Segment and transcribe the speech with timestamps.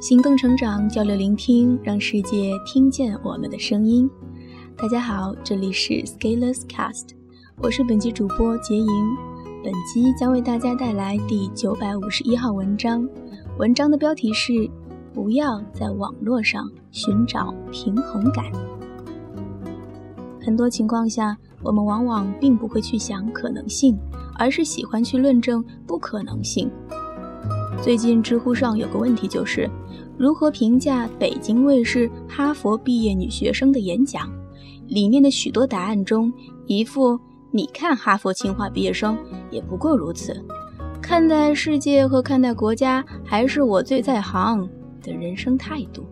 [0.00, 4.08] 行动、成长、交流、聆听，让世界听见我们的声音。
[4.76, 7.17] 大家好，这里是 Scaleless Cast，
[7.60, 8.86] 我是本期主播杰莹。
[9.64, 13.06] 本期将为大家带来第九百五十一号文章，
[13.58, 14.52] 文章的标题是
[15.12, 18.44] 《不要在网络上寻找平衡感》。
[20.40, 23.98] 很多情况下，我们往往并不会去想可能性，
[24.38, 26.70] 而是喜欢去论证不可能性。
[27.82, 29.68] 最近知乎上有个问题就是。
[30.16, 34.28] 如何评价北京卫视哈佛毕业女学生的演讲？
[34.88, 36.32] 里面的许多答案中，
[36.66, 37.18] 一副
[37.50, 39.16] “你看哈佛、清华毕业生
[39.50, 40.44] 也不过如此，
[41.00, 44.68] 看待世界和看待国家还是我最在行”
[45.02, 46.04] 的人生态度。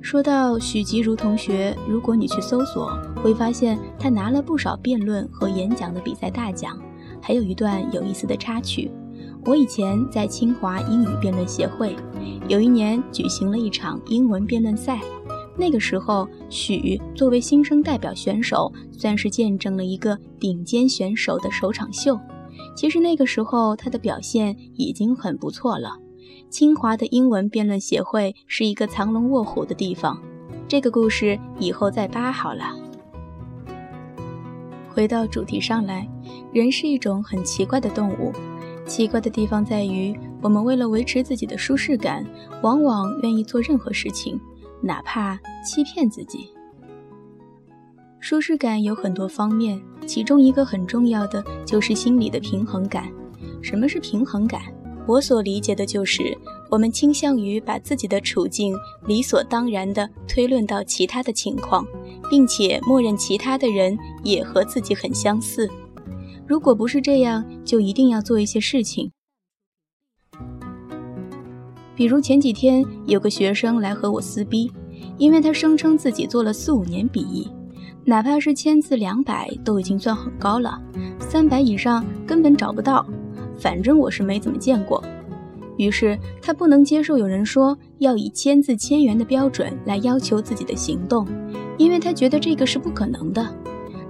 [0.00, 2.90] 说到许吉如同学，如果你去搜索，
[3.22, 6.76] 会发现他拿了不少辩论和演讲的比赛大奖，
[7.20, 8.90] 还有一段有意思的插曲。
[9.44, 11.94] 我以前在清华英语辩论协会，
[12.48, 15.00] 有一年举行了一场英文辩论赛。
[15.60, 22.18] 那个时候，许作为新生代表选手，算是见证了一个顶尖选手的首场秀。
[22.74, 25.98] 其实那个时候他的表现已经很不错了。
[26.48, 30.18] 清华的英文辩论协会是一个藏龙卧虎的地方，
[30.66, 32.74] 这个故事以后再扒好了。
[34.88, 36.08] 回到主题上来，
[36.54, 38.32] 人是一种很奇怪的动物。
[38.86, 42.26] 奇怪的地方在于，我们为了维持自己的舒适感，
[42.62, 44.40] 往往愿意做任何事情，
[44.82, 46.50] 哪怕欺骗自己。
[48.18, 53.10] 舒适感有很多方面，其中一个很重要的就是心理的平衡感。
[53.62, 54.60] 什么是平衡感？
[55.06, 56.36] 我所理解的就是，
[56.70, 58.76] 我们倾向于把自己的处境
[59.06, 61.84] 理所当然地推论到其他的情况，
[62.28, 65.68] 并且默认其他的人也和自己很相似。
[66.46, 69.10] 如果不是这样，就一定要做一些事情。
[72.00, 74.72] 比如前几天有个学生来和我撕逼，
[75.18, 77.46] 因为他声称自己做了四五年笔译，
[78.06, 80.80] 哪怕是千字两百都已经算很高了，
[81.18, 83.06] 三百以上根本找不到。
[83.58, 85.04] 反正我是没怎么见过。
[85.76, 91.28] 于是他不能接受有人说要以千字千元的标准来要求自己的行动，
[91.76, 93.46] 因为他觉得这个是不可能的。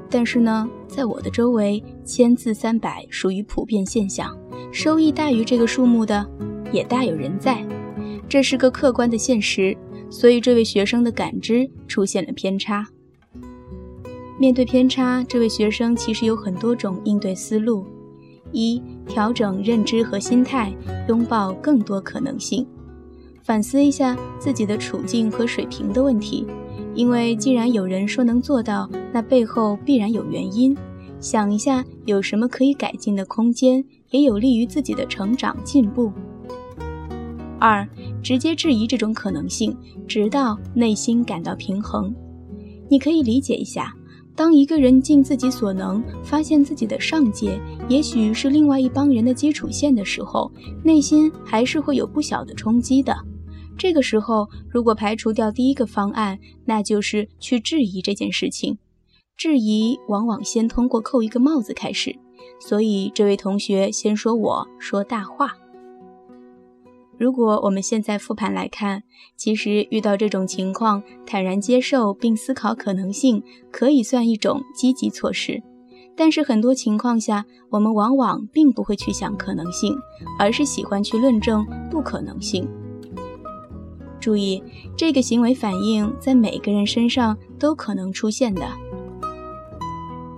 [0.09, 4.33] 但是呢，在我的周围，千字三百属于普遍现象，
[4.71, 6.25] 收益大于这个数目的
[6.71, 7.67] 也大有人在，
[8.31, 9.77] 这是个客观的现实。
[10.09, 12.87] 所以，这位学生的感知出现了偏差。
[14.39, 17.85] 面对偏差，这位学生其实有很多种应对思路：
[18.51, 20.73] 一、调整认知和心态，
[21.09, 22.67] 拥抱更多可能性，
[23.43, 26.47] 反思一下自己的处境和水平的问题。
[26.95, 30.77] 因为既然有人说能做到，那背后必然有原因。
[31.21, 36.11] 想一下有什么可以改进的空间，也有利于自己的成长进步。
[37.61, 37.87] 二，
[38.23, 39.77] 直接质疑这种可能性，
[40.09, 42.13] 直到内心感到平衡。
[42.89, 43.95] 你可以理解一下，
[44.35, 50.51] 当一个人尽自己所能，发现自己的上界也许是另外一帮人的基础线的时候，
[50.83, 53.17] 内心还是会有不小的冲击的。
[53.79, 58.79] 这个时候，如果排除掉第一个方案，那就是去质疑这件事情。
[59.37, 62.15] 质疑往往先通过扣一个帽子开始，
[62.61, 65.55] 所以这位同学先说我说大话。
[67.21, 69.03] 如果我们现在复盘来看，
[69.37, 75.63] 其实遇到这种情况，坦然接受并思考可能性，可以算一种积极措施。
[76.17, 79.95] 但是很多情况下，我们往往并不会去想可能性，
[80.39, 82.67] 而是喜欢去论证不可能性。
[84.19, 84.63] 注意，
[84.97, 88.67] 这个行为反应在每个人身上都可能出现的。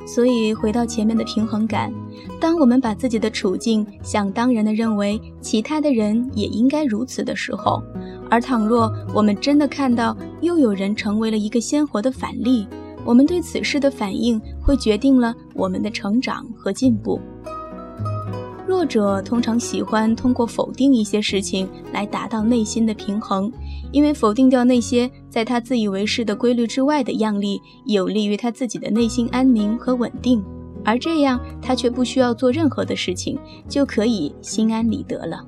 [0.05, 1.93] 所以，回到前面的平衡感，
[2.41, 7.83] 当我们把自己的处境想当然的认为其他的人也应该如此的时候，
[8.29, 12.67] 而倘若我们真的看到又有人成为了一个鲜活的反例，
[13.05, 17.21] 我们对此事的反应会决定了我们的成长和进步。
[18.73, 23.53] 弱者通常喜欢通过否定一些事情来达到内心的平衡，
[23.93, 30.43] 因为否定掉那些在他自以为是的规律之外的样例，有利于他自己的内心安宁和稳定。
[30.87, 33.39] 而这样，他却不需要做任何的事情，
[33.69, 35.45] 就可以心安理得了。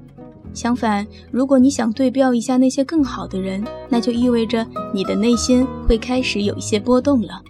[0.52, 7.42] 相反，如果你想对标一下那些更好的人，那就意味着你的内心会开始有一些波动了，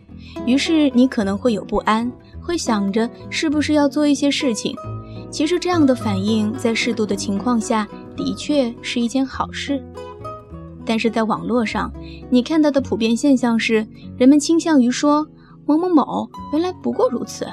[0.46, 2.08] 于是你可能会有不安。
[2.40, 4.76] 会想着是不是要做一些事情。
[5.30, 9.82] 其实这样的反应在适度的情况下的确是一件好事。
[10.84, 11.92] 但是在网络上，
[12.30, 13.86] 你看到的普遍现象是，
[14.18, 15.26] 人们倾向于说
[15.66, 17.46] 某某某原来不过如此。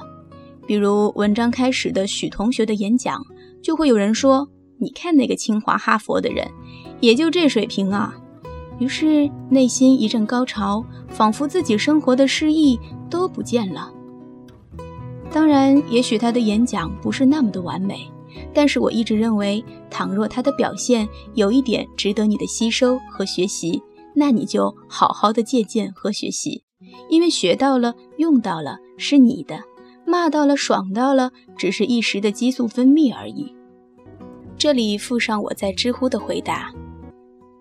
[0.68, 3.22] 比如文章开始的许同学的演讲，
[3.62, 4.48] 就会有人说
[4.80, 6.48] ：“你看那个清华哈佛的人，
[7.00, 8.14] 也就这水平啊。”
[8.80, 12.80] 于是内心一阵高潮，仿佛自己生活的失意
[13.10, 13.92] 都不见了。
[15.32, 18.06] 当然，也许他的演讲不是那么的完美，
[18.54, 23.82] 但是我一直认为，倘若他的表现有一点值得你的吸收和学习，
[24.14, 26.64] 那你就好好的借鉴和学习，
[27.10, 29.62] 因为学到了、用到了是你的。
[30.06, 33.56] 骂到了，爽到了，只是一时的激素分泌而已。
[34.58, 36.74] 这里附上我在知乎的回答，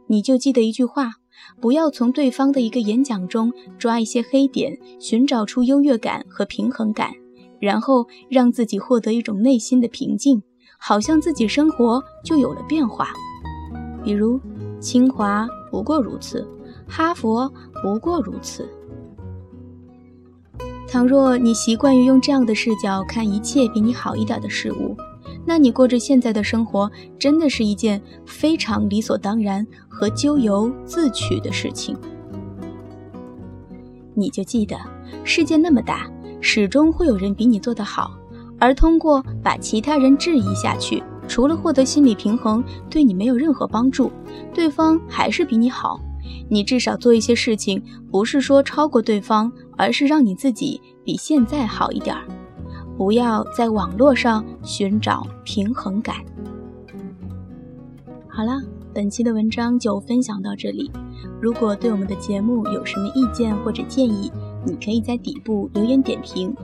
[0.08, 1.12] 你就记得一句话：
[1.60, 7.12] 不要从对方的一个演讲中抓一些黑点，寻找出优越感和平衡感，
[7.60, 10.42] 然后让自己获得一种内心的平静，
[10.78, 13.08] 好像自己生活就有了变化。
[14.02, 14.40] 比如，
[14.80, 16.48] 清华不过如此，
[16.88, 17.52] 哈佛
[17.82, 18.68] 不过如此。
[20.88, 24.96] 倘若你习惯于用这样的视角看一切比你好一点的事物，
[25.44, 31.96] 那你过着现在的生活真的是一件非常理所当然和咎由自取的事情。
[34.14, 34.76] 你就记得，
[35.22, 36.10] 世界那么大，
[36.40, 38.10] 始终会有人比你做得好，
[38.58, 44.10] 而通过把其他人质疑下去，除了获得心理平衡，对你没有任何帮助。
[44.54, 46.00] 对方还是比你好。
[46.48, 52.22] 你至少做一些事情，不是说超过对方，而是让你自己比现在好一点儿。
[52.96, 56.16] 不要在网络上寻找平衡感。
[58.28, 58.60] 好了，
[58.92, 60.90] 本期的文章就分享到这里。
[61.40, 64.30] 如果对我们的节目有什么意见或者建议，
[64.64, 66.54] 你可以在底部留言点评。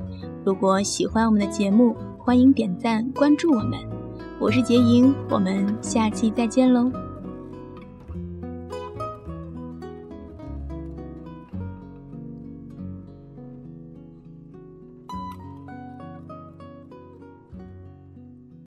[0.45, 3.79] 如果喜欢我们的节目，欢迎点赞关注我们。
[4.39, 7.06] 我是杰莹，我们下期再见喽。